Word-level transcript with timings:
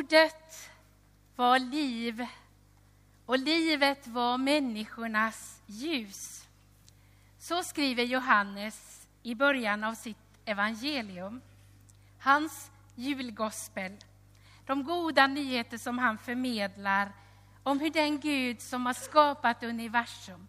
Ordet 0.00 0.70
var 1.36 1.58
liv 1.58 2.26
och 3.26 3.38
livet 3.38 4.06
var 4.06 4.38
människornas 4.38 5.62
ljus. 5.66 6.48
Så 7.38 7.62
skriver 7.62 8.04
Johannes 8.04 9.08
i 9.22 9.34
början 9.34 9.84
av 9.84 9.94
sitt 9.94 10.16
evangelium. 10.44 11.40
Hans 12.18 12.70
julgospel. 12.94 13.96
De 14.66 14.84
goda 14.84 15.26
nyheter 15.26 15.78
som 15.78 15.98
han 15.98 16.18
förmedlar 16.18 17.12
om 17.62 17.80
hur 17.80 17.90
den 17.90 18.20
Gud 18.20 18.60
som 18.60 18.86
har 18.86 18.94
skapat 18.94 19.62
universum 19.62 20.48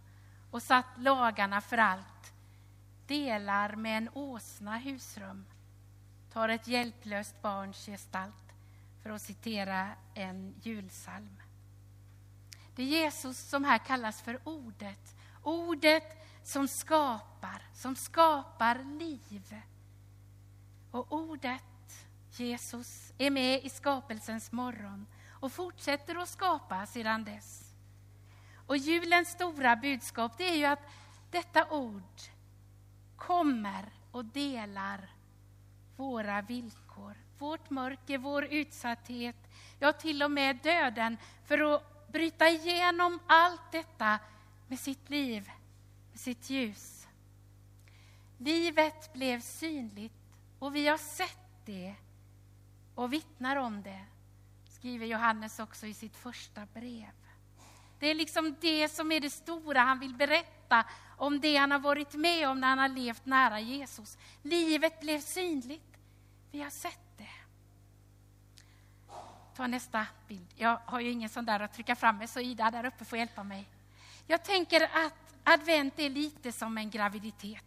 och 0.51 0.61
satt 0.61 0.97
lagarna 0.97 1.61
för 1.61 1.77
allt 1.77 2.33
delar 3.07 3.75
med 3.75 3.97
en 3.97 4.09
åsna 4.13 4.77
husrum, 4.77 5.45
tar 6.33 6.49
ett 6.49 6.67
hjälplöst 6.67 7.41
barns 7.41 7.85
gestalt, 7.85 8.50
för 9.03 9.09
att 9.09 9.21
citera 9.21 9.89
en 10.13 10.55
julsalm. 10.61 11.41
Det 12.75 12.81
är 12.83 12.87
Jesus 12.87 13.37
som 13.37 13.63
här 13.63 13.77
kallas 13.77 14.21
för 14.21 14.39
Ordet. 14.43 15.15
Ordet 15.43 16.25
som 16.43 16.67
skapar, 16.67 17.61
som 17.73 17.95
skapar 17.95 18.83
liv. 18.99 19.61
Och 20.91 21.13
Ordet, 21.13 22.05
Jesus, 22.31 23.13
är 23.17 23.29
med 23.29 23.63
i 23.63 23.69
skapelsens 23.69 24.51
morgon 24.51 25.07
och 25.29 25.51
fortsätter 25.51 26.15
att 26.15 26.29
skapa 26.29 26.85
sedan 26.85 27.23
dess. 27.23 27.73
Och 28.67 28.77
julens 28.77 29.29
stora 29.29 29.75
budskap 29.75 30.37
det 30.37 30.49
är 30.49 30.55
ju 30.55 30.65
att 30.65 30.89
detta 31.31 31.69
ord 31.69 32.21
kommer 33.15 33.85
och 34.11 34.25
delar 34.25 35.09
våra 35.95 36.41
villkor, 36.41 37.13
vårt 37.37 37.69
mörker, 37.69 38.17
vår 38.17 38.45
utsatthet, 38.45 39.35
ja 39.79 39.93
till 39.93 40.23
och 40.23 40.31
med 40.31 40.55
döden 40.55 41.17
för 41.45 41.75
att 41.75 42.11
bryta 42.11 42.49
igenom 42.49 43.19
allt 43.27 43.71
detta 43.71 44.19
med 44.67 44.79
sitt 44.79 45.09
liv, 45.09 45.51
med 46.11 46.19
sitt 46.19 46.49
ljus. 46.49 47.07
Livet 48.37 49.13
blev 49.13 49.41
synligt 49.41 50.13
och 50.59 50.75
vi 50.75 50.87
har 50.87 50.97
sett 50.97 51.65
det 51.65 51.95
och 52.95 53.13
vittnar 53.13 53.55
om 53.55 53.83
det, 53.83 54.05
skriver 54.69 55.05
Johannes 55.05 55.59
också 55.59 55.87
i 55.87 55.93
sitt 55.93 56.17
första 56.17 56.65
brev. 56.65 57.11
Det 57.99 58.07
är 58.07 58.15
liksom 58.15 58.55
det 58.61 58.89
som 58.89 59.11
är 59.11 59.19
det 59.19 59.29
stora 59.29 59.79
han 59.79 59.99
vill 59.99 60.13
berätta 60.13 60.85
om 61.17 61.39
det 61.39 61.55
han 61.55 61.71
har 61.71 61.79
varit 61.79 62.13
med 62.13 62.49
om 62.49 62.59
när 62.59 62.67
han 62.67 62.79
har 62.79 62.89
levt 62.89 63.25
nära 63.25 63.59
Jesus. 63.59 64.17
Livet 64.41 64.99
blev 64.99 65.19
synligt. 65.19 65.90
Vi 66.51 66.61
har 66.61 66.69
sett 66.69 67.17
det. 67.17 67.29
Ta 69.55 69.67
nästa 69.67 70.05
bild. 70.27 70.47
Jag 70.55 70.79
har 70.85 70.99
ju 70.99 71.11
ingen 71.11 71.29
sån 71.29 71.45
där 71.45 71.59
att 71.59 71.73
trycka 71.73 71.95
fram 71.95 72.17
med, 72.17 72.29
så 72.29 72.39
Ida 72.39 72.71
där 72.71 72.85
uppe 72.85 73.05
får 73.05 73.17
hjälpa 73.17 73.43
mig. 73.43 73.69
Jag 74.27 74.43
tänker 74.43 74.83
att 74.83 75.35
advent 75.43 75.99
är 75.99 76.09
lite 76.09 76.51
som 76.51 76.77
en 76.77 76.89
graviditet. 76.89 77.63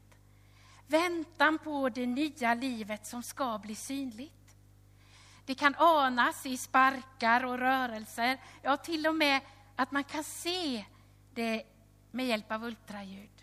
Väntan 0.87 1.59
på 1.59 1.89
det 1.89 2.07
nya 2.07 2.55
livet 2.55 3.07
som 3.07 3.23
ska 3.23 3.59
bli 3.59 3.75
synligt. 3.75 4.57
Det 5.47 5.55
kan 5.55 5.75
anas 5.75 6.47
i 6.47 6.57
sparkar 6.57 7.45
och 7.45 7.59
rörelser, 7.59 8.39
ja 8.63 8.77
till 8.77 9.07
och 9.07 9.15
med 9.15 9.41
att 9.77 9.91
man 9.91 10.05
kan 10.05 10.25
se 10.25 10.85
det 11.35 11.65
med 12.11 12.27
hjälp 12.27 12.53
av 12.53 12.65
ultraljud. 12.65 13.34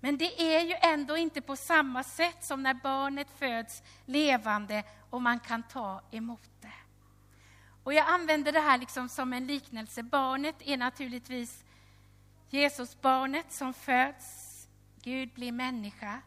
Men 0.00 0.18
det 0.18 0.56
är 0.56 0.60
ju 0.60 0.74
ändå 0.80 1.16
inte 1.16 1.40
på 1.40 1.56
samma 1.56 2.02
sätt 2.04 2.44
som 2.44 2.62
när 2.62 2.74
barnet 2.74 3.28
föds 3.38 3.82
levande 4.06 4.82
och 5.10 5.22
man 5.22 5.40
kan 5.40 5.62
ta 5.62 6.02
emot 6.10 6.50
det. 6.60 6.72
Och 7.82 7.94
jag 7.94 8.08
använder 8.08 8.52
det 8.52 8.60
här 8.60 8.78
liksom 8.78 9.08
som 9.08 9.32
en 9.32 9.46
liknelse. 9.46 10.02
Barnet 10.02 10.56
är 10.60 10.76
naturligtvis 10.76 11.64
Jesusbarnet 12.50 13.52
som 13.52 13.74
föds. 13.74 14.52
Gud 15.02 15.32
blir 15.34 15.52
människa. 15.52 16.20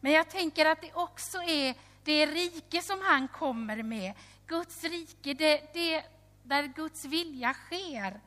Men 0.00 0.12
jag 0.12 0.28
tänker 0.28 0.66
att 0.66 0.80
det 0.80 0.92
också 0.92 1.42
är 1.42 1.74
det 2.04 2.26
rike 2.26 2.82
som 2.82 2.98
han 3.02 3.28
kommer 3.28 3.82
med. 3.82 4.14
Guds 4.46 4.84
rike, 4.84 5.34
det, 5.34 5.74
det, 5.74 6.04
där 6.42 6.62
Guds 6.62 7.04
vilja 7.04 7.54
sker. 7.54 8.20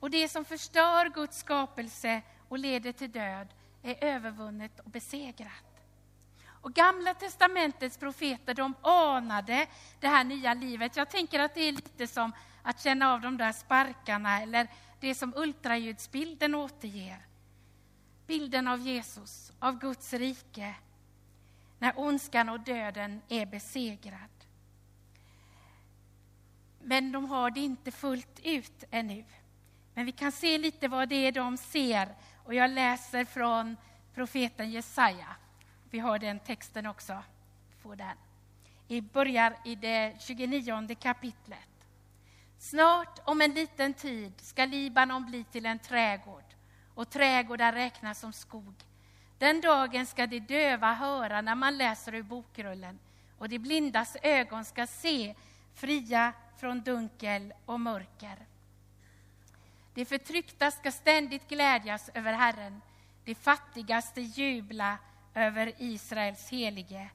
Och 0.00 0.10
det 0.10 0.28
som 0.28 0.44
förstör 0.44 1.08
Guds 1.08 1.38
skapelse 1.38 2.22
och 2.48 2.58
leder 2.58 2.92
till 2.92 3.12
död 3.12 3.48
är 3.88 4.04
övervunnet 4.04 4.80
och 4.80 4.90
besegrat. 4.90 5.64
Och 6.46 6.74
Gamla 6.74 7.14
testamentets 7.14 7.98
profeter 7.98 8.54
de 8.54 8.74
anade 8.82 9.66
det 10.00 10.08
här 10.08 10.24
nya 10.24 10.54
livet. 10.54 10.96
Jag 10.96 11.10
tänker 11.10 11.40
att 11.40 11.54
det 11.54 11.60
är 11.60 11.72
lite 11.72 12.06
som 12.06 12.32
att 12.62 12.80
känna 12.80 13.12
av 13.12 13.20
de 13.20 13.36
där 13.36 13.52
sparkarna 13.52 14.42
eller 14.42 14.68
det 15.00 15.14
som 15.14 15.34
ultraljudsbilden 15.36 16.54
återger. 16.54 17.26
Bilden 18.26 18.68
av 18.68 18.80
Jesus, 18.80 19.52
av 19.58 19.78
Guds 19.78 20.12
rike, 20.12 20.74
när 21.78 21.98
ondskan 21.98 22.48
och 22.48 22.60
döden 22.60 23.22
är 23.28 23.46
besegrad. 23.46 24.30
Men 26.82 27.12
de 27.12 27.24
har 27.24 27.50
det 27.50 27.60
inte 27.60 27.90
fullt 27.90 28.40
ut 28.42 28.84
ännu. 28.90 29.24
Men 29.94 30.06
vi 30.06 30.12
kan 30.12 30.32
se 30.32 30.58
lite 30.58 30.88
vad 30.88 31.08
det 31.08 31.26
är 31.26 31.32
de 31.32 31.56
ser 31.56 32.14
och 32.48 32.54
jag 32.54 32.70
läser 32.70 33.24
från 33.24 33.76
profeten 34.14 34.70
Jesaja. 34.70 35.36
Vi 35.90 35.98
har 35.98 36.18
den 36.18 36.38
texten 36.38 36.86
också. 36.86 37.22
Får 37.82 37.96
den. 37.96 38.16
Vi 38.86 39.02
börjar 39.02 39.56
i 39.64 39.74
det 39.74 40.16
29 40.20 40.96
kapitlet. 41.00 41.86
Snart, 42.58 43.18
om 43.24 43.40
en 43.40 43.54
liten 43.54 43.94
tid, 43.94 44.32
ska 44.36 44.64
Libanon 44.64 45.26
bli 45.26 45.44
till 45.44 45.66
en 45.66 45.78
trädgård 45.78 46.44
och 46.94 47.10
trädgårdar 47.10 47.72
räknas 47.72 48.20
som 48.20 48.32
skog. 48.32 48.74
Den 49.38 49.60
dagen 49.60 50.06
ska 50.06 50.26
de 50.26 50.40
döva 50.40 50.92
höra 50.94 51.40
när 51.40 51.54
man 51.54 51.78
läser 51.78 52.14
ur 52.14 52.22
bokrullen 52.22 52.98
och 53.38 53.48
de 53.48 53.58
blindas 53.58 54.16
ögon 54.22 54.64
ska 54.64 54.86
se, 54.86 55.34
fria 55.74 56.32
från 56.56 56.80
dunkel 56.80 57.54
och 57.66 57.80
mörker. 57.80 58.47
De 59.98 60.04
förtryckta 60.04 60.70
ska 60.70 60.92
ständigt 60.92 61.48
glädjas 61.48 62.10
över 62.14 62.32
Herren, 62.32 62.80
de 63.24 63.34
fattigaste 63.34 64.20
jubla 64.20 64.98
över 65.34 65.72
Israels 65.78 66.50
helige. 66.50 67.10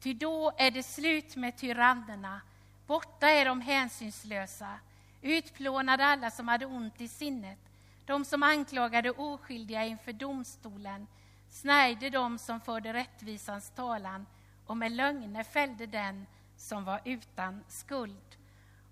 Ty 0.00 0.14
då 0.14 0.52
är 0.56 0.70
det 0.70 0.82
slut 0.82 1.36
med 1.36 1.56
tyrannerna, 1.56 2.40
borta 2.86 3.28
är 3.28 3.44
de 3.44 3.60
hänsynslösa, 3.60 4.78
utplånade 5.22 6.04
alla 6.04 6.30
som 6.30 6.48
hade 6.48 6.66
ont 6.66 7.00
i 7.00 7.08
sinnet, 7.08 7.58
de 8.04 8.24
som 8.24 8.42
anklagade 8.42 9.10
oskyldiga 9.10 9.84
inför 9.84 10.12
domstolen, 10.12 11.06
snärjde 11.50 12.10
dem 12.10 12.38
som 12.38 12.60
förde 12.60 12.92
rättvisans 12.92 13.70
talan 13.70 14.26
och 14.66 14.76
med 14.76 14.92
lögner 14.92 15.42
fällde 15.42 15.86
den 15.86 16.26
som 16.56 16.84
var 16.84 17.00
utan 17.04 17.64
skuld. 17.68 18.36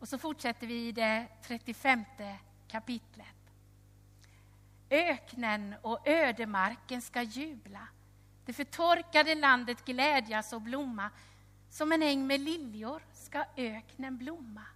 Och 0.01 0.09
så 0.09 0.19
fortsätter 0.19 0.67
vi 0.67 0.89
i 0.89 0.93
det 0.93 1.27
35 1.43 2.05
kapitlet. 2.69 3.27
Öknen 4.91 5.75
och 5.83 6.09
ödemarken 6.09 7.03
ska 7.03 7.23
jubla. 7.23 7.89
Det 8.47 8.53
förtorkade 8.53 9.35
landet 9.35 9.85
glädjas 9.85 10.53
och 10.53 10.61
blomma. 10.61 11.11
Som 11.71 11.93
en 11.93 12.03
äng 12.03 12.27
med 12.27 12.41
liljor 12.41 13.03
ska 13.13 13.45
öknen 13.57 14.19
blomma. 14.19 14.67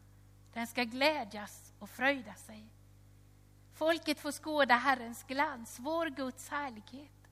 Den 0.53 0.67
ska 0.67 0.85
glädjas 0.85 1.73
och 1.79 1.91
fröjda 1.91 2.35
sig. 2.35 2.69
Folket 3.75 4.21
får 4.21 4.33
skåda 4.33 4.75
Herrens 4.75 5.25
glans, 5.25 5.77
vår 5.79 6.07
Guds 6.07 6.49
härlighet. 6.49 7.29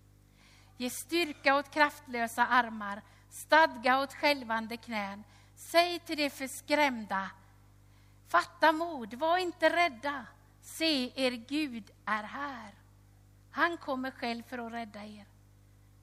Ge 0.77 0.91
styrka 0.91 1.57
åt 1.57 1.71
kraftlösa 1.71 2.47
armar, 2.47 3.03
stadga 3.31 4.01
åt 4.01 4.15
skälvande 4.15 4.77
knän. 4.77 5.25
Säg 5.57 5.99
till 5.99 6.17
de 6.17 6.31
förskrämda, 6.31 7.31
fatta 8.29 8.73
mod, 8.73 9.15
var 9.15 9.39
inte 9.39 9.77
rädda. 9.77 10.27
Se, 10.67 11.13
er 11.15 11.31
Gud 11.31 11.91
är 12.05 12.23
här. 12.23 12.75
Han 13.51 13.77
kommer 13.77 14.11
själv 14.11 14.43
för 14.43 14.59
att 14.59 14.73
rädda 14.73 15.05
er. 15.05 15.27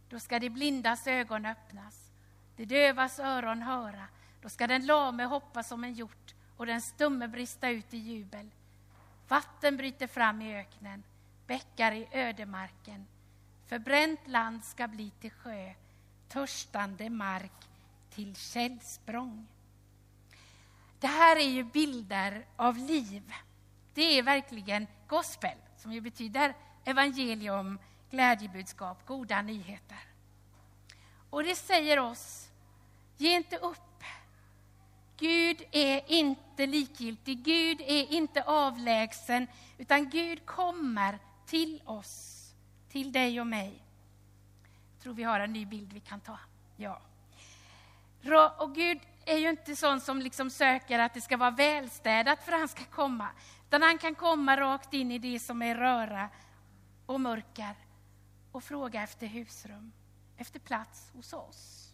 Då 0.10 0.20
ska 0.20 0.40
de 0.40 0.50
blindas 0.50 1.08
ögon 1.08 1.46
öppnas, 1.46 2.12
de 2.56 2.66
dövas 2.66 3.20
öron 3.20 3.62
höra. 3.62 4.08
Då 4.42 4.50
ska 4.50 4.68
den 4.68 4.86
lame 4.86 5.24
hoppa 5.24 5.64
som 5.64 5.84
en 5.84 5.94
hjort 5.94 6.36
och 6.58 6.66
den 6.66 6.82
stumme 6.82 7.28
brista 7.28 7.70
ut 7.70 7.94
i 7.94 7.98
jubel. 7.98 8.50
Vatten 9.28 9.78
bryter 9.78 10.08
fram 10.08 10.42
i 10.42 10.60
öknen, 10.60 11.04
bäckar 11.48 11.92
i 11.92 12.08
ödemarken. 12.12 13.08
Förbränt 13.66 14.28
land 14.28 14.64
ska 14.64 14.88
bli 14.88 15.12
till 15.12 15.32
sjö, 15.32 15.74
törstande 16.28 17.10
mark 17.10 17.70
till 18.10 18.36
källsprång. 18.36 19.48
Det 21.00 21.08
här 21.08 21.36
är 21.36 21.50
ju 21.50 21.64
bilder 21.64 22.46
av 22.56 22.78
liv. 22.78 23.34
Det 23.94 24.20
är 24.20 24.24
verkligen 24.24 24.88
gospel, 25.08 25.58
som 25.78 25.94
ju 25.94 26.02
betyder 26.02 26.56
evangelium, 26.86 27.80
glädjebudskap, 28.10 29.06
goda 29.06 29.42
nyheter. 29.42 30.00
Och 31.30 31.44
det 31.44 31.56
säger 31.56 32.00
oss, 32.00 32.50
ge 33.18 33.36
inte 33.36 33.58
upp. 33.58 34.04
Gud 35.18 35.64
är 35.72 36.12
inte 36.12 36.66
likgiltig, 36.66 37.44
Gud 37.44 37.82
är 37.82 38.12
inte 38.12 38.44
avlägsen, 38.44 39.48
utan 39.78 40.10
Gud 40.10 40.46
kommer 40.46 41.20
till 41.46 41.82
oss, 41.86 42.44
till 42.90 43.12
dig 43.12 43.40
och 43.40 43.48
mig. 43.48 43.84
Jag 44.94 45.04
tror 45.04 45.14
vi 45.14 45.24
har 45.24 45.40
en 45.40 45.54
ny 45.54 45.66
bild 45.66 45.94
vi 45.94 46.00
kan 46.00 46.20
ta. 46.20 46.40
Ja. 46.76 47.02
Och 48.58 48.76
Gud 48.76 49.00
är 49.26 49.38
ju 49.38 49.50
inte 49.50 49.76
sån 49.76 50.02
som 50.02 50.22
liksom 50.22 50.50
söker 50.50 51.00
att 51.00 51.14
det 51.14 51.22
ska 51.22 51.38
vara 51.38 51.52
välstädat 51.52 52.46
för 52.46 52.52
att 52.52 52.60
han 52.60 52.68
ska 52.68 52.84
komma. 52.84 53.30
Utan 53.74 53.82
han 53.82 53.98
kan 53.98 54.16
komma 54.16 54.58
rakt 54.58 54.94
in 54.94 55.12
i 55.12 55.20
det 55.20 55.40
som 55.40 55.62
är 55.62 55.76
röra 55.76 56.30
och 57.06 57.22
mörker 57.22 57.76
och 58.52 58.64
fråga 58.64 59.04
efter 59.04 59.28
husrum, 59.28 59.92
efter 60.38 60.60
plats 60.60 61.12
hos 61.14 61.34
oss. 61.34 61.94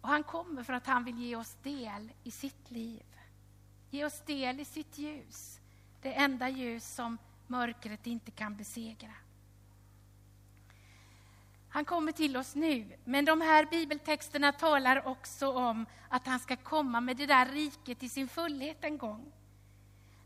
Och 0.00 0.08
han 0.08 0.22
kommer 0.22 0.62
för 0.62 0.72
att 0.72 0.86
han 0.86 1.04
vill 1.04 1.18
ge 1.18 1.36
oss 1.36 1.56
del 1.62 2.12
i 2.24 2.30
sitt 2.30 2.70
liv. 2.70 3.02
Ge 3.90 4.04
oss 4.04 4.20
del 4.20 4.60
i 4.60 4.64
sitt 4.64 4.98
ljus. 4.98 5.60
Det 6.02 6.14
enda 6.14 6.48
ljus 6.48 6.94
som 6.94 7.18
mörkret 7.46 8.06
inte 8.06 8.30
kan 8.30 8.56
besegra. 8.56 9.14
Han 11.68 11.84
kommer 11.84 12.12
till 12.12 12.36
oss 12.36 12.54
nu, 12.54 12.98
men 13.04 13.24
de 13.24 13.40
här 13.40 13.66
bibeltexterna 13.66 14.52
talar 14.52 15.06
också 15.06 15.52
om 15.52 15.86
att 16.08 16.26
han 16.26 16.38
ska 16.38 16.56
komma 16.56 17.00
med 17.00 17.16
det 17.16 17.26
där 17.26 17.46
riket 17.46 18.02
i 18.02 18.08
sin 18.08 18.28
fullhet 18.28 18.84
en 18.84 18.98
gång. 18.98 19.32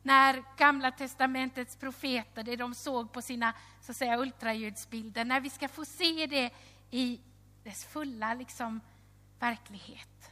När 0.06 0.44
Gamla 0.56 0.90
testamentets 0.90 1.76
profeter, 1.76 2.42
det 2.42 2.56
de 2.56 2.74
såg 2.74 3.12
på 3.12 3.22
sina 3.22 3.54
så 3.80 3.92
att 3.92 3.96
säga, 3.96 4.18
ultraljudsbilder, 4.18 5.24
när 5.24 5.40
vi 5.40 5.50
ska 5.50 5.68
få 5.68 5.84
se 5.84 6.26
det 6.26 6.50
i 6.90 7.20
dess 7.62 7.84
fulla 7.84 8.34
liksom, 8.34 8.80
verklighet. 9.38 10.30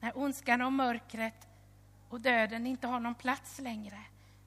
När 0.00 0.18
ondskan 0.18 0.62
och 0.62 0.72
mörkret 0.72 1.46
och 2.08 2.20
döden 2.20 2.66
inte 2.66 2.86
har 2.86 3.00
någon 3.00 3.14
plats 3.14 3.58
längre. 3.58 3.98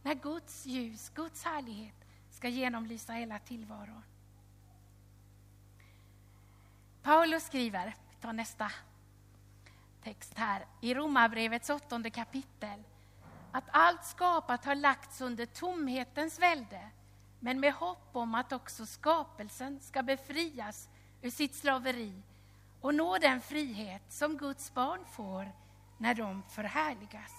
När 0.01 0.13
Guds 0.13 0.65
ljus, 0.65 1.10
Guds 1.10 1.44
härlighet 1.44 2.06
ska 2.31 2.48
genomlysa 2.48 3.13
hela 3.13 3.39
tillvaron. 3.39 4.03
Paulus 7.01 7.44
skriver, 7.44 7.95
vi 8.10 8.15
tar 8.15 8.33
nästa 8.33 8.71
text 10.03 10.33
här, 10.38 10.65
i 10.81 10.94
Romarbrevets 10.94 11.69
åttonde 11.69 12.10
kapitel, 12.10 12.83
att 13.52 13.70
allt 13.72 14.06
skapat 14.06 14.66
har 14.66 14.76
lagts 14.76 15.22
under 15.22 15.46
tomhetens 15.46 16.40
välde, 16.40 16.90
men 17.40 17.60
med 17.60 17.74
hopp 17.74 18.10
om 18.14 18.36
att 18.36 18.52
också 18.52 18.86
skapelsen 18.86 19.80
ska 19.80 20.04
befrias 20.04 20.90
ur 21.22 21.30
sitt 21.30 21.56
slaveri 21.56 22.22
och 22.82 22.96
nå 22.96 23.18
den 23.18 23.42
frihet 23.42 24.02
som 24.10 24.38
Guds 24.38 24.74
barn 24.74 25.06
får 25.06 25.52
när 25.98 26.16
de 26.16 26.44
förhärligas. 26.50 27.32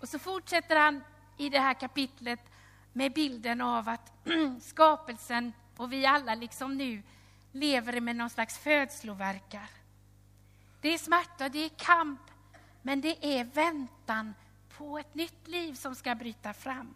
Och 0.00 0.08
så 0.08 0.18
fortsätter 0.18 0.76
han 0.76 1.04
i 1.36 1.48
det 1.48 1.60
här 1.60 1.74
kapitlet 1.74 2.40
med 2.92 3.12
bilden 3.12 3.60
av 3.60 3.88
att 3.88 4.12
skapelsen 4.60 5.52
och 5.76 5.92
vi 5.92 6.06
alla 6.06 6.34
liksom 6.34 6.76
nu 6.76 7.02
lever 7.52 8.00
med 8.00 8.16
någon 8.16 8.30
slags 8.30 8.58
födslovärkar. 8.58 9.70
Det 10.80 10.94
är 10.94 10.98
smärta, 10.98 11.48
det 11.48 11.64
är 11.64 11.68
kamp, 11.68 12.20
men 12.82 13.00
det 13.00 13.38
är 13.38 13.44
väntan 13.44 14.34
på 14.78 14.98
ett 14.98 15.14
nytt 15.14 15.48
liv 15.48 15.74
som 15.74 15.94
ska 15.94 16.14
bryta 16.14 16.52
fram. 16.52 16.94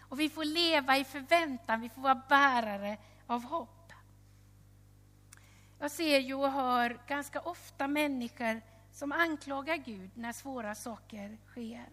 Och 0.00 0.20
vi 0.20 0.28
får 0.30 0.44
leva 0.44 0.96
i 0.96 1.04
förväntan, 1.04 1.80
vi 1.80 1.88
får 1.88 2.02
vara 2.02 2.22
bärare 2.28 2.98
av 3.26 3.44
hopp. 3.44 3.92
Jag 5.78 5.90
ser 5.90 6.18
ju 6.18 6.34
och 6.34 6.50
hör 6.50 7.00
ganska 7.06 7.40
ofta 7.40 7.88
människor 7.88 8.62
som 8.92 9.12
anklagar 9.12 9.76
Gud 9.76 10.10
när 10.14 10.32
svåra 10.32 10.74
saker 10.74 11.38
sker. 11.46 11.88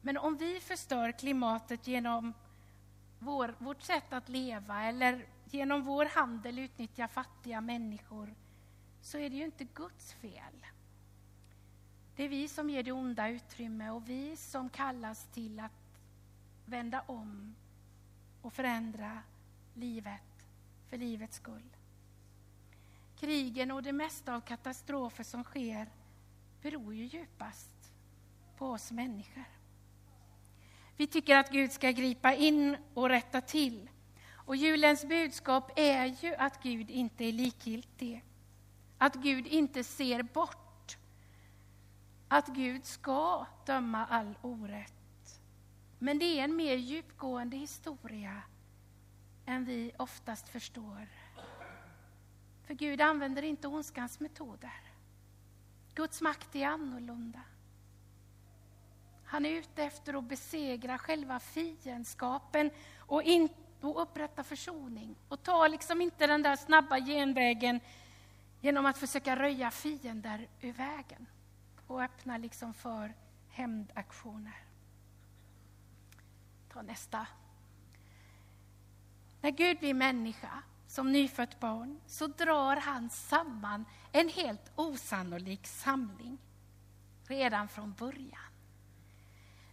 Men 0.00 0.18
om 0.18 0.36
vi 0.36 0.60
förstör 0.60 1.12
klimatet 1.12 1.86
genom 1.86 2.34
vår, 3.18 3.54
vårt 3.58 3.82
sätt 3.82 4.12
att 4.12 4.28
leva 4.28 4.82
eller 4.82 5.26
genom 5.44 5.82
vår 5.82 6.04
handel 6.04 6.58
utnyttjar 6.58 7.08
fattiga 7.08 7.60
människor 7.60 8.34
så 9.00 9.18
är 9.18 9.30
det 9.30 9.36
ju 9.36 9.44
inte 9.44 9.64
Guds 9.64 10.12
fel. 10.12 10.66
Det 12.18 12.24
är 12.24 12.28
vi 12.28 12.48
som 12.48 12.70
ger 12.70 12.82
det 12.82 12.92
onda 12.92 13.28
utrymme 13.28 13.90
och 13.90 14.08
vi 14.08 14.36
som 14.36 14.68
kallas 14.68 15.26
till 15.26 15.60
att 15.60 15.72
vända 16.64 17.02
om 17.06 17.54
och 18.42 18.52
förändra 18.52 19.22
livet 19.74 20.46
för 20.90 20.96
livets 20.96 21.36
skull. 21.36 21.76
Krigen 23.16 23.70
och 23.70 23.82
det 23.82 23.92
mesta 23.92 24.34
av 24.34 24.40
katastrofer 24.40 25.24
som 25.24 25.44
sker 25.44 25.88
beror 26.62 26.94
ju 26.94 27.04
djupast 27.04 27.92
på 28.56 28.66
oss 28.66 28.92
människor. 28.92 29.44
Vi 30.96 31.06
tycker 31.06 31.36
att 31.36 31.50
Gud 31.50 31.72
ska 31.72 31.90
gripa 31.90 32.34
in 32.34 32.76
och 32.94 33.08
rätta 33.08 33.40
till. 33.40 33.90
Och 34.32 34.56
julens 34.56 35.04
budskap 35.04 35.72
är 35.76 36.04
ju 36.06 36.34
att 36.34 36.62
Gud 36.62 36.90
inte 36.90 37.24
är 37.24 37.32
likgiltig. 37.32 38.24
Att 38.98 39.14
Gud 39.14 39.46
inte 39.46 39.84
ser 39.84 40.22
bort. 40.22 40.67
Att 42.28 42.48
Gud 42.48 42.84
ska 42.84 43.46
döma 43.66 44.06
all 44.06 44.34
orätt. 44.42 45.40
Men 45.98 46.18
det 46.18 46.24
är 46.24 46.44
en 46.44 46.56
mer 46.56 46.74
djupgående 46.74 47.56
historia 47.56 48.42
än 49.46 49.64
vi 49.64 49.92
oftast 49.98 50.48
förstår. 50.48 51.08
För 52.64 52.74
Gud 52.74 53.00
använder 53.00 53.42
inte 53.42 53.68
ondskans 53.68 54.20
metoder. 54.20 54.80
Guds 55.94 56.20
makt 56.20 56.56
är 56.56 56.66
annorlunda. 56.66 57.40
Han 59.24 59.46
är 59.46 59.50
ute 59.50 59.82
efter 59.82 60.14
att 60.14 60.24
besegra 60.24 60.98
själva 60.98 61.40
fiendskapen 61.40 62.70
och, 62.98 63.22
in, 63.22 63.48
och 63.80 64.02
upprätta 64.02 64.44
försoning. 64.44 65.16
Och 65.28 65.42
ta 65.42 65.68
liksom 65.68 66.00
inte 66.00 66.26
den 66.26 66.42
där 66.42 66.56
snabba 66.56 66.98
genvägen 66.98 67.80
genom 68.60 68.86
att 68.86 68.98
försöka 68.98 69.36
röja 69.36 69.70
fiender 69.70 70.48
ur 70.60 70.72
vägen 70.72 71.26
och 71.88 72.02
öppna 72.02 72.38
liksom 72.38 72.74
för 72.74 73.14
hämndaktioner. 73.48 74.64
Ta 76.72 76.82
nästa. 76.82 77.26
När 79.40 79.50
Gud 79.50 79.78
blir 79.78 79.94
människa 79.94 80.62
som 80.86 81.12
nyfött 81.12 81.60
barn 81.60 82.00
så 82.06 82.26
drar 82.26 82.76
han 82.76 83.10
samman 83.10 83.84
en 84.12 84.28
helt 84.28 84.72
osannolik 84.74 85.66
samling 85.66 86.38
redan 87.26 87.68
från 87.68 87.92
början. 87.92 88.52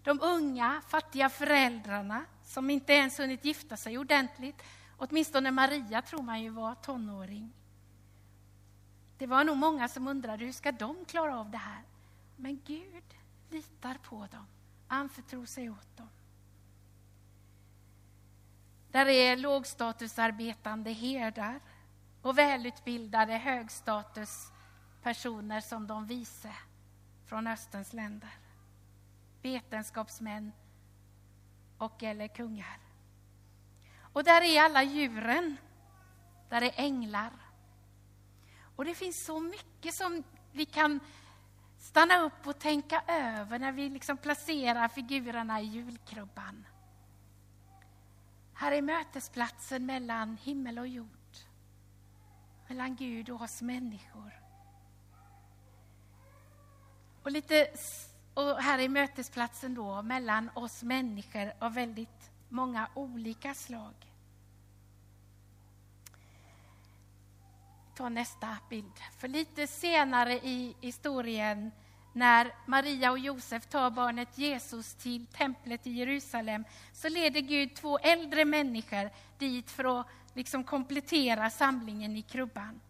De 0.04 0.22
unga, 0.22 0.82
fattiga 0.88 1.30
föräldrarna 1.30 2.26
som 2.44 2.70
inte 2.70 2.94
ens 2.94 3.20
hunnit 3.20 3.46
gifta 3.46 3.78
sig 3.78 3.98
ordentligt, 3.98 4.64
åtminstone 4.98 5.52
Maria 5.52 6.02
tror 6.02 6.22
man 6.22 6.42
ju 6.42 6.50
var 6.50 6.76
tonåring. 6.76 7.54
Det 9.18 9.28
var 9.28 9.44
nog 9.44 9.58
många 9.58 9.88
som 9.88 10.08
undrade 10.08 10.46
hur 10.46 10.52
ska 10.52 10.72
de 10.72 11.06
klara 11.06 11.40
av 11.40 11.52
det 11.52 11.58
här? 11.58 11.84
Men 12.36 12.62
Gud 12.66 13.04
litar 13.50 13.96
på 13.96 14.28
dem, 14.32 14.48
anförtror 14.88 15.46
sig 15.46 15.70
åt 15.70 15.98
dem. 15.98 16.10
Där 18.92 19.06
är 19.06 19.38
lågstatusarbetande 19.38 20.92
herdar 20.92 21.60
och 22.22 22.38
välutbildade 22.38 23.38
högstatuspersoner 23.38 25.62
som 25.62 25.88
de 25.88 26.06
vise 26.06 26.54
från 27.26 27.48
Östens 27.48 27.94
länder. 27.94 28.34
Vetenskapsmän 29.42 30.52
och 31.78 32.04
eller 32.04 32.28
kungar. 32.28 32.80
Och 34.14 34.24
där 34.24 34.42
är 34.42 34.62
alla 34.62 34.84
djuren. 34.84 35.58
Där 36.50 36.62
är 36.62 36.72
änglar. 36.76 37.32
Och 38.76 38.86
det 38.86 38.96
finns 38.96 39.26
så 39.26 39.40
mycket 39.40 39.96
som 39.96 40.24
vi 40.52 40.66
kan 40.66 41.00
stanna 41.86 42.22
upp 42.22 42.48
och 42.48 42.60
tänka 42.60 43.04
över 43.08 43.60
när 43.60 43.72
vi 43.72 43.90
liksom 43.90 44.18
placerar 44.18 44.88
figurerna 44.88 45.62
i 45.62 45.66
julkrubban. 45.66 46.66
Här 48.54 48.72
är 48.72 48.82
mötesplatsen 48.82 49.86
mellan 49.86 50.38
himmel 50.38 50.80
och 50.80 50.88
jord. 50.88 51.10
Mellan 52.68 52.96
Gud 52.96 53.30
och 53.30 53.42
oss 53.42 53.62
människor. 53.62 54.42
Och, 57.24 57.32
lite, 57.32 57.68
och 58.34 58.62
här 58.62 58.80
är 58.80 58.90
mötesplatsen 58.90 59.76
då 59.76 60.02
mellan 60.02 60.50
oss 60.54 60.84
människor 60.84 61.54
av 61.60 61.74
väldigt 61.74 62.32
många 62.50 62.90
olika 62.94 63.54
slag. 63.54 64.15
Ta 67.96 68.10
nästa 68.10 68.58
bild. 68.70 69.00
För 69.18 69.28
lite 69.28 69.68
senare 69.68 70.34
i 70.34 70.76
historien 70.82 71.72
när 72.14 72.52
Maria 72.66 73.12
och 73.12 73.20
Josef 73.20 73.66
tar 73.66 73.90
barnet 73.90 74.38
Jesus 74.38 74.94
till 74.94 75.26
templet 75.26 75.88
i 75.88 75.92
Jerusalem 75.92 76.66
så 76.94 77.10
leder 77.10 77.42
Gud 77.42 77.76
två 77.76 77.98
äldre 77.98 78.46
människor 78.46 79.10
dit 79.38 79.72
för 79.72 80.00
att 80.00 80.08
liksom 80.34 80.64
komplettera 80.64 81.50
samlingen 81.50 82.16
i 82.16 82.22
krubban. 82.22 82.82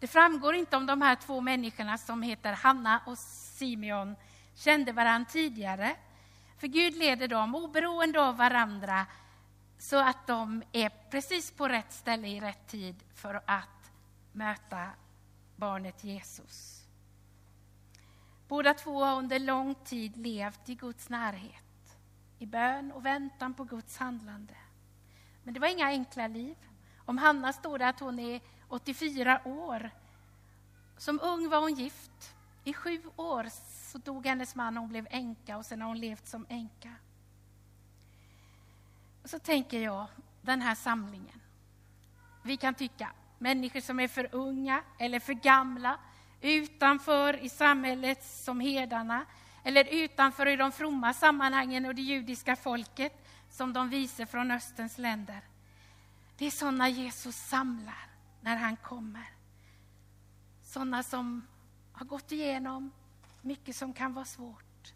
Det 0.00 0.06
framgår 0.06 0.54
inte 0.54 0.76
om 0.76 0.86
de 0.86 1.02
här 1.02 1.16
två 1.16 1.40
människorna 1.40 1.98
som 1.98 2.22
heter 2.22 2.52
Hanna 2.52 3.00
och 3.06 3.18
Simeon 3.18 4.16
kände 4.54 4.92
varandra 4.92 5.30
tidigare. 5.30 5.96
För 6.58 6.66
Gud 6.66 6.96
leder 6.96 7.28
dem 7.28 7.54
oberoende 7.54 8.20
av 8.20 8.36
varandra 8.36 9.06
så 9.78 9.96
att 9.96 10.26
de 10.26 10.62
är 10.72 10.88
precis 11.10 11.50
på 11.50 11.68
rätt 11.68 11.92
ställe 11.92 12.28
i 12.28 12.40
rätt 12.40 12.66
tid 12.66 12.96
för 13.14 13.34
att 13.46 13.73
möta 14.34 14.90
barnet 15.56 16.04
Jesus. 16.04 16.84
Båda 18.48 18.74
två 18.74 19.04
har 19.04 19.18
under 19.18 19.38
lång 19.38 19.74
tid 19.74 20.16
levt 20.16 20.68
i 20.68 20.74
Guds 20.74 21.08
närhet, 21.08 21.96
i 22.38 22.46
bön 22.46 22.92
och 22.92 23.06
väntan 23.06 23.54
på 23.54 23.64
Guds 23.64 23.96
handlande. 23.96 24.54
Men 25.42 25.54
det 25.54 25.60
var 25.60 25.68
inga 25.68 25.86
enkla 25.86 26.26
liv. 26.26 26.56
Om 26.98 27.18
Hanna 27.18 27.52
står 27.52 27.78
det 27.78 27.88
att 27.88 28.00
hon 28.00 28.18
är 28.18 28.40
84 28.68 29.40
år. 29.44 29.90
Som 30.98 31.20
ung 31.22 31.48
var 31.48 31.60
hon 31.60 31.74
gift. 31.74 32.34
I 32.64 32.72
sju 32.72 33.02
år 33.16 33.48
så 33.92 33.98
dog 33.98 34.26
hennes 34.26 34.54
man 34.54 34.76
och 34.76 34.80
hon 34.80 34.90
blev 34.90 35.06
änka 35.10 35.56
och 35.56 35.66
sen 35.66 35.80
har 35.80 35.88
hon 35.88 36.00
levt 36.00 36.28
som 36.28 36.46
änka. 36.48 36.94
Och 39.22 39.30
så 39.30 39.38
tänker 39.38 39.80
jag, 39.80 40.06
den 40.42 40.60
här 40.60 40.74
samlingen. 40.74 41.40
Vi 42.42 42.56
kan 42.56 42.74
tycka 42.74 43.12
människor 43.38 43.80
som 43.80 44.00
är 44.00 44.08
för 44.08 44.28
unga 44.32 44.82
eller 44.98 45.20
för 45.20 45.32
gamla, 45.32 45.98
utanför 46.40 47.44
i 47.44 47.48
samhället 47.48 48.24
som 48.24 48.60
herdarna 48.60 49.24
eller 49.64 49.84
utanför 49.84 50.46
i 50.46 50.56
de 50.56 50.72
fromma 50.72 51.14
sammanhangen 51.14 51.86
och 51.86 51.94
det 51.94 52.02
judiska 52.02 52.56
folket 52.56 53.26
som 53.50 53.72
de 53.72 53.88
vise 53.88 54.26
från 54.26 54.50
Östens 54.50 54.98
länder. 54.98 55.40
Det 56.38 56.46
är 56.46 56.50
sådana 56.50 56.88
Jesus 56.88 57.36
samlar 57.36 58.08
när 58.40 58.56
han 58.56 58.76
kommer. 58.76 59.30
Sådana 60.62 61.02
som 61.02 61.46
har 61.92 62.06
gått 62.06 62.32
igenom 62.32 62.90
mycket 63.42 63.76
som 63.76 63.92
kan 63.92 64.14
vara 64.14 64.24
svårt. 64.24 64.92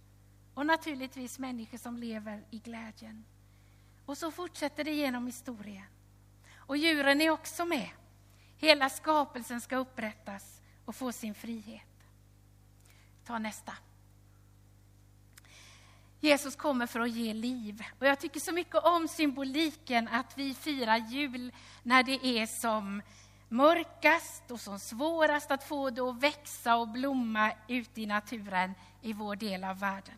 Och 0.55 0.67
naturligtvis 0.67 1.39
människor 1.39 1.79
som 1.79 1.97
lever 1.97 2.45
i 2.51 2.59
glädjen. 2.59 3.25
Och 4.07 4.19
så 4.19 4.31
fortsätter 4.31 4.85
det 4.85 4.93
genom 4.93 5.27
historien. 5.27 5.87
Och 6.57 6.77
djuren 6.77 7.21
är 7.21 7.31
också 7.31 7.65
med. 7.65 7.89
Hela 8.59 8.91
skapelsen 8.91 9.61
ska 9.61 9.77
upprättas 9.77 10.63
och 10.85 10.97
få 10.97 11.13
sin 11.13 11.35
frihet. 11.35 11.83
Ta 13.25 13.39
nästa. 13.39 13.73
Jesus 16.21 16.57
kommer 16.57 16.87
för 16.87 17.01
att 17.01 17.11
ge 17.11 17.35
liv. 17.35 17.85
Och 17.99 18.07
jag 18.07 18.21
tycker 18.21 18.41
så 18.41 18.53
mycket 18.53 18.75
om 18.75 19.09
symboliken 19.09 20.09
att 20.09 20.39
vi 20.39 20.55
firar 20.55 20.97
jul 20.97 21.53
när 21.83 22.03
det 22.03 22.27
är 22.27 22.47
som 22.47 23.03
mörkast 23.49 24.51
och 24.51 24.61
som 24.61 24.79
svårast 24.79 25.51
att 25.51 25.65
få 25.65 25.91
det 25.91 26.03
att 26.03 26.23
växa 26.23 26.77
och 26.77 26.89
blomma 26.89 27.53
ute 27.69 28.01
i 28.01 28.07
naturen 28.07 28.75
i 29.03 29.13
vår 29.13 29.37
del 29.37 29.65
av 29.65 29.79
världen. 29.79 30.15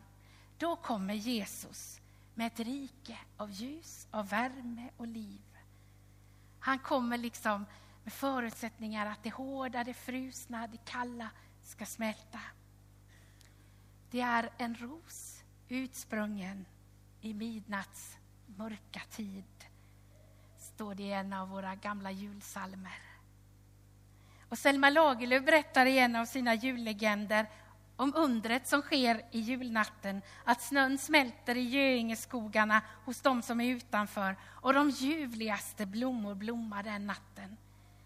Då 0.59 0.76
kommer 0.76 1.14
Jesus 1.14 2.00
med 2.35 2.47
ett 2.47 2.61
rike 2.61 3.18
av 3.37 3.50
ljus, 3.50 4.09
av 4.11 4.28
värme 4.28 4.90
och 4.97 5.06
liv. 5.06 5.40
Han 6.61 6.78
kommer 6.78 7.18
liksom 7.18 7.66
med 8.11 8.14
förutsättningar 8.14 9.07
att 9.07 9.23
det 9.23 9.31
hårda, 9.31 9.85
det 9.85 9.95
frusna, 9.95 10.67
det 10.67 10.85
kalla 10.85 11.31
ska 11.62 11.87
smälta. 11.87 12.40
Det 14.11 14.21
är 14.21 14.50
en 14.59 14.75
ros 14.75 15.43
utsprungen 15.69 16.67
i 17.21 17.35
midnatts 17.35 18.17
mörka 18.47 19.00
tid, 19.11 19.45
står 20.59 20.95
det 20.95 21.02
i 21.02 21.12
en 21.12 21.33
av 21.33 21.49
våra 21.49 21.75
gamla 21.75 22.11
julsalmer. 22.11 22.99
Och 24.49 24.59
Selma 24.59 24.90
Lagerlöf 24.90 25.45
berättar 25.45 25.87
i 25.87 25.99
en 25.99 26.17
av 26.17 26.25
sina 26.25 26.55
jullegender 26.55 27.47
om 27.97 28.12
undret 28.17 28.69
som 28.69 28.83
sker 28.83 29.23
i 29.31 29.40
julnatten, 29.40 30.23
att 30.45 30.62
snön 30.62 30.99
smälter 30.99 31.57
i 31.57 31.62
Göingeskogarna 31.62 32.83
hos 33.05 33.21
de 33.21 33.43
som 33.43 33.61
är 33.61 33.75
utanför 33.75 34.37
och 34.45 34.75
de 34.75 34.90
ljuvligaste 34.90 35.87
blommor 35.87 36.35
blommar 36.35 36.83
den 36.83 37.07
natten. 37.07 37.57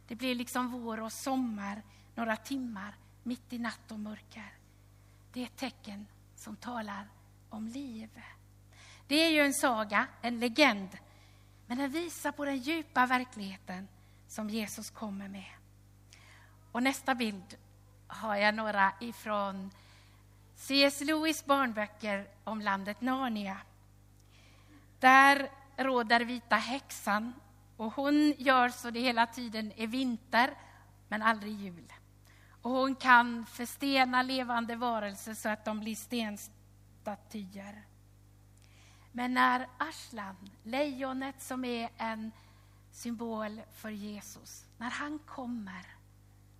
Det 0.09 0.15
blir 0.15 0.35
liksom 0.35 0.71
vår 0.71 1.01
och 1.01 1.13
sommar 1.13 1.83
några 2.15 2.37
timmar 2.37 2.95
mitt 3.23 3.53
i 3.53 3.59
natt 3.59 3.91
och 3.91 3.99
mörker. 3.99 4.55
Det 5.33 5.41
är 5.41 5.45
ett 5.45 5.57
tecken 5.57 6.07
som 6.37 6.57
talar 6.57 7.09
om 7.51 7.69
liv. 7.69 8.11
Det 9.07 9.15
är 9.15 9.31
ju 9.31 9.41
en 9.41 9.55
saga, 9.55 10.07
en 10.23 10.41
legend, 10.41 10.89
men 11.67 11.79
den 11.79 11.91
visar 11.91 12.33
på 12.33 12.45
den 12.45 12.59
djupa 12.59 13.07
verkligheten 13.07 13.89
som 14.29 14.51
Jesus 14.51 14.91
kommer 14.91 15.29
med. 15.29 15.51
Och 16.73 16.83
nästa 16.83 17.15
bild 17.15 17.57
har 18.07 18.37
jag 18.37 18.55
några 18.55 18.93
ifrån 19.01 19.71
C.S. 20.55 21.01
Lewis 21.01 21.45
barnböcker 21.45 22.29
om 22.45 22.61
landet 22.61 23.01
Narnia. 23.01 23.59
Där 25.01 25.51
råder 25.77 26.21
vita 26.21 26.57
häxan 26.57 27.33
och 27.77 27.93
hon 27.93 28.35
gör 28.39 28.69
så 28.69 28.91
det 28.91 29.01
hela 29.01 29.27
tiden 29.27 29.73
är 29.77 29.87
vinter, 29.87 30.55
men 31.09 31.23
aldrig 31.23 31.53
jul. 31.53 31.93
Och 32.63 32.71
hon 32.71 32.95
kan 32.95 33.47
förstena 33.47 34.23
levande 34.23 34.77
varelser 34.77 35.35
så 35.35 35.49
att 35.49 35.65
de 35.65 35.81
blir 35.81 35.97
stenstatyer. 35.97 37.83
Men 39.13 39.35
när 39.35 39.69
Arslan, 39.79 40.51
lejonet 40.63 41.43
som 41.43 41.65
är 41.65 41.91
en 41.97 42.33
symbol 42.93 43.61
för 43.73 43.91
Jesus, 43.91 44.65
när 44.79 44.91
han 44.91 45.19
kommer 45.19 45.87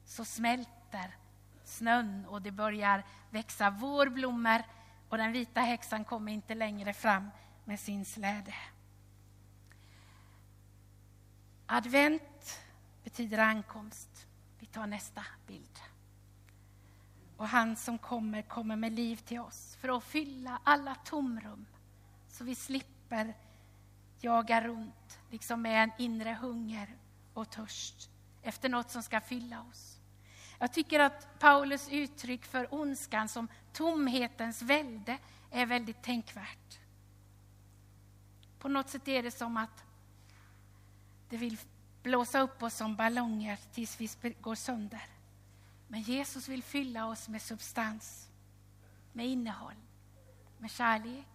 så 0.05 0.25
smälter 0.25 1.17
snön 1.65 2.27
och 2.27 2.43
det 2.43 2.51
börjar 2.51 3.05
växa 3.31 3.71
vårblommor 3.71 4.63
och 5.09 5.19
den 5.19 5.33
vita 5.33 5.61
häxan 5.61 6.05
kommer 6.05 6.33
inte 6.33 6.55
längre 6.55 6.93
fram 6.93 7.31
med 7.65 7.81
sin 7.81 8.05
släde. 8.05 8.55
Advent 11.67 12.61
betyder 13.05 13.39
ankomst. 13.39 14.27
Vi 14.59 14.67
tar 14.67 14.87
nästa 14.87 15.25
bild. 15.47 15.81
Och 17.37 17.49
han 17.49 17.77
som 17.77 17.99
kommer, 17.99 18.43
kommer 18.43 18.77
med 18.77 18.93
liv 18.93 19.17
till 19.17 19.41
oss 19.41 19.77
för 19.81 19.97
att 19.97 20.05
fylla 20.05 20.61
alla 20.65 20.95
tomrum 20.95 21.67
så 22.29 22.45
vi 22.45 22.55
slipper 22.55 23.35
jaga 24.21 24.61
runt 24.61 25.19
liksom 25.31 25.63
med 25.63 25.83
en 25.83 25.91
inre 25.99 26.39
hunger 26.41 26.97
och 27.35 27.51
törst 27.51 28.11
efter 28.43 28.69
något 28.69 28.91
som 28.91 29.03
ska 29.03 29.21
fylla 29.21 29.63
oss. 29.63 29.99
Jag 30.59 30.73
tycker 30.73 31.01
att 31.01 31.39
Paulus 31.39 31.89
uttryck 31.89 32.45
för 32.45 32.75
ondskan 32.75 33.29
som 33.29 33.49
tomhetens 33.73 34.63
välde 34.63 35.19
är 35.51 35.67
väldigt 35.67 36.03
tänkvärt. 36.03 36.79
På 38.59 38.69
något 38.69 38.89
sätt 38.89 39.09
är 39.09 39.23
det 39.23 39.31
som 39.31 39.57
att 39.57 39.85
det 41.29 41.37
vill 41.37 41.59
blåsa 42.03 42.41
upp 42.41 42.63
oss 42.63 42.75
som 42.75 42.97
ballonger 42.97 43.59
tills 43.73 44.01
vi 44.01 44.35
går 44.41 44.55
sönder. 44.55 45.03
Men 45.89 46.03
Jesus 46.03 46.49
vill 46.49 46.63
fylla 46.63 47.07
oss 47.07 47.29
med 47.29 47.43
substans, 47.43 48.29
med 49.13 49.27
innehåll, 49.27 49.75
med 50.59 50.71
kärlek, 50.71 51.27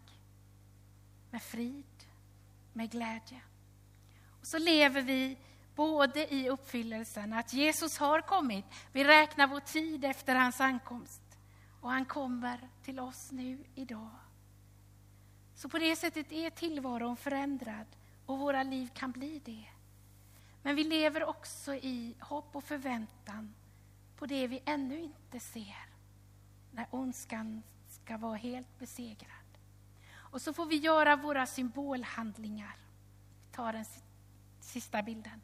med 1.31 1.41
frid, 1.41 2.05
med 2.73 2.91
glädje. 2.91 3.41
Och 4.41 4.47
så 4.47 4.57
lever 4.57 5.01
vi 5.01 5.37
både 5.75 6.33
i 6.33 6.49
uppfyllelsen 6.49 7.33
att 7.33 7.53
Jesus 7.53 7.97
har 7.97 8.21
kommit. 8.21 8.65
Vi 8.91 9.03
räknar 9.03 9.47
vår 9.47 9.59
tid 9.59 10.05
efter 10.05 10.35
hans 10.35 10.61
ankomst 10.61 11.21
och 11.81 11.91
han 11.91 12.05
kommer 12.05 12.69
till 12.83 12.99
oss 12.99 13.31
nu 13.31 13.65
idag. 13.75 14.09
Så 15.55 15.69
på 15.69 15.77
det 15.77 15.95
sättet 15.95 16.31
är 16.31 16.49
tillvaron 16.49 17.17
förändrad 17.17 17.87
och 18.25 18.39
våra 18.39 18.63
liv 18.63 18.89
kan 18.93 19.11
bli 19.11 19.41
det. 19.45 19.65
Men 20.61 20.75
vi 20.75 20.83
lever 20.83 21.23
också 21.23 21.75
i 21.75 22.15
hopp 22.19 22.55
och 22.55 22.63
förväntan 22.63 23.53
på 24.15 24.25
det 24.25 24.47
vi 24.47 24.61
ännu 24.65 24.99
inte 24.99 25.39
ser, 25.39 25.85
när 26.71 26.87
ondskan 26.91 27.63
ska 27.89 28.17
vara 28.17 28.35
helt 28.35 28.79
besegrad. 28.79 29.29
Och 30.11 30.41
så 30.41 30.53
får 30.53 30.65
vi 30.65 30.75
göra 30.75 31.15
våra 31.15 31.45
symbolhandlingar. 31.45 32.75
Vi 33.45 33.55
tar 33.55 33.73
den 33.73 33.85
sista 34.59 35.03
bilden. 35.03 35.41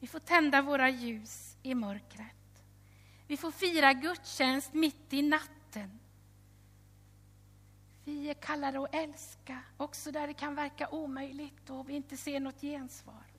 Vi 0.00 0.06
får 0.06 0.18
tända 0.18 0.62
våra 0.62 0.90
ljus 0.90 1.56
i 1.62 1.74
mörkret. 1.74 2.62
Vi 3.26 3.36
får 3.36 3.50
fira 3.50 3.92
gudstjänst 3.92 4.74
mitt 4.74 5.12
i 5.12 5.22
natten. 5.22 6.00
Vi 8.04 8.30
är 8.30 8.34
kallade 8.34 8.84
att 8.84 8.94
älska, 8.94 9.62
också 9.76 10.12
där 10.12 10.26
det 10.26 10.34
kan 10.34 10.54
verka 10.54 10.88
omöjligt 10.88 11.70
och 11.70 11.88
vi 11.88 11.94
inte 11.94 12.16
ser 12.16 12.40
något 12.40 12.60
gensvar. 12.60 13.29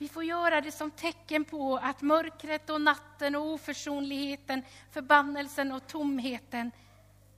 Vi 0.00 0.08
får 0.08 0.24
göra 0.24 0.60
det 0.60 0.72
som 0.72 0.90
tecken 0.90 1.44
på 1.44 1.76
att 1.76 2.02
mörkret 2.02 2.70
och 2.70 2.80
natten 2.80 3.34
och 3.36 3.46
oförsonligheten, 3.46 4.62
förbannelsen 4.90 5.72
och 5.72 5.86
tomheten 5.86 6.70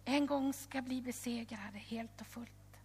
en 0.04 0.26
gång 0.26 0.52
ska 0.52 0.82
bli 0.82 1.02
besegrade 1.02 1.78
helt 1.78 2.20
och 2.20 2.26
fullt. 2.26 2.76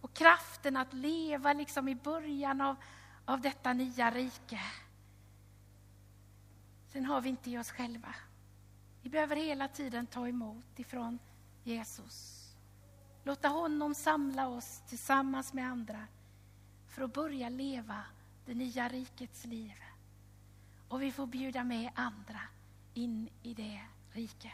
Och 0.00 0.14
kraften 0.14 0.76
att 0.76 0.92
leva 0.92 1.52
liksom 1.52 1.88
i 1.88 1.94
början 1.94 2.60
av, 2.60 2.76
av 3.24 3.40
detta 3.40 3.72
nya 3.72 4.10
rike 4.10 4.60
Sen 6.88 7.04
har 7.04 7.20
vi 7.20 7.28
inte 7.28 7.50
i 7.50 7.58
oss 7.58 7.70
själva. 7.70 8.14
Vi 9.02 9.10
behöver 9.10 9.36
hela 9.36 9.68
tiden 9.68 10.06
ta 10.06 10.28
emot 10.28 10.78
ifrån 10.78 11.18
Jesus. 11.64 12.48
Låta 13.24 13.48
honom 13.48 13.94
samla 13.94 14.48
oss 14.48 14.82
tillsammans 14.88 15.52
med 15.52 15.68
andra 15.68 16.06
för 16.88 17.02
att 17.02 17.12
börja 17.12 17.48
leva 17.48 18.04
det 18.46 18.54
nya 18.54 18.88
rikets 18.88 19.44
liv. 19.44 19.72
Och 20.88 21.02
vi 21.02 21.12
får 21.12 21.26
bjuda 21.26 21.64
med 21.64 21.90
andra 21.94 22.40
in 22.94 23.28
i 23.42 23.54
det 23.54 23.80
riket. 24.12 24.52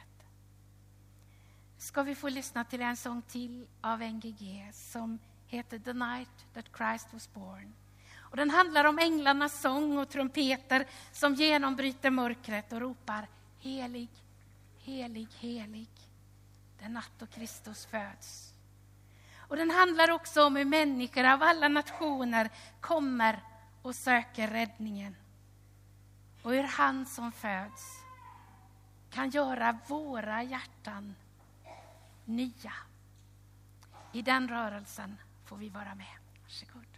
Ska 1.78 2.02
vi 2.02 2.14
få 2.14 2.28
lyssna 2.28 2.64
till 2.64 2.80
en 2.80 2.96
sång 2.96 3.22
till 3.22 3.66
av 3.80 4.00
NGG 4.02 4.70
som 4.72 5.18
heter 5.46 5.78
The 5.78 5.92
Night 5.92 6.46
That 6.54 6.66
Christ 6.76 7.12
Was 7.12 7.32
Born. 7.32 7.74
Och 8.16 8.36
den 8.36 8.50
handlar 8.50 8.84
om 8.84 8.98
änglarnas 8.98 9.60
sång 9.60 9.98
och 9.98 10.08
trumpeter 10.08 10.86
som 11.12 11.34
genombryter 11.34 12.10
mörkret 12.10 12.72
och 12.72 12.80
ropar 12.80 13.28
Helig, 13.60 14.08
helig, 14.78 15.28
helig, 15.38 15.88
den 16.78 16.92
natt 16.92 17.12
då 17.18 17.26
Kristus 17.26 17.86
föds. 17.86 18.52
Och 19.36 19.56
den 19.56 19.70
handlar 19.70 20.10
också 20.10 20.44
om 20.44 20.56
hur 20.56 20.64
människor 20.64 21.24
av 21.24 21.42
alla 21.42 21.68
nationer 21.68 22.50
kommer 22.80 23.42
och 23.82 23.94
söker 23.94 24.48
räddningen. 24.48 25.16
Och 26.42 26.52
hur 26.52 26.62
han 26.62 27.06
som 27.06 27.32
föds 27.32 28.02
kan 29.10 29.30
göra 29.30 29.78
våra 29.86 30.42
hjärtan 30.42 31.14
nya. 32.24 32.72
I 34.12 34.22
den 34.22 34.48
rörelsen 34.48 35.16
får 35.44 35.56
vi 35.56 35.68
vara 35.68 35.94
med. 35.94 36.18
Varsågod. 36.42 36.97